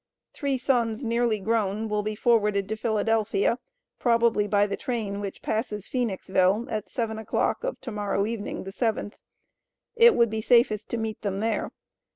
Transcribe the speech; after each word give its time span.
Three 0.33 0.57
sons, 0.57 1.03
nearly 1.03 1.39
grown, 1.39 1.87
will 1.87 2.01
be 2.01 2.15
forwarded 2.15 2.67
to 2.69 2.75
Phila., 2.75 3.59
probably 3.99 4.47
by 4.47 4.65
the 4.65 4.75
train 4.75 5.19
which 5.21 5.43
passes 5.43 5.87
Phoenixville 5.87 6.65
at 6.71 6.89
seven 6.89 7.19
o'clock 7.19 7.63
of 7.63 7.79
to 7.81 7.91
morrow 7.91 8.25
evening 8.25 8.63
the 8.63 8.71
seventh. 8.71 9.15
It 9.95 10.15
would 10.15 10.31
be 10.31 10.41
safest 10.41 10.89
to 10.89 10.97
meet 10.97 11.21
them 11.21 11.39
there. 11.39 11.69